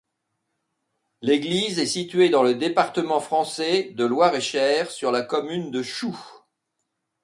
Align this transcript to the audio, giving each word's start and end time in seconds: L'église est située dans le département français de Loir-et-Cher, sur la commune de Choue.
L'église 1.21 1.77
est 1.77 1.85
située 1.85 2.29
dans 2.29 2.41
le 2.41 2.55
département 2.55 3.19
français 3.19 3.91
de 3.93 4.03
Loir-et-Cher, 4.03 4.89
sur 4.89 5.11
la 5.11 5.21
commune 5.21 5.69
de 5.69 5.83
Choue. 5.83 6.19